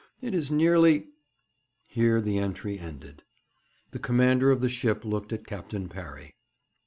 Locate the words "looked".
5.05-5.31